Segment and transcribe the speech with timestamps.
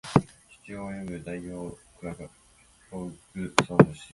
[0.63, 1.77] 地中を泳ぐダイオウ
[3.35, 4.01] グソクムシ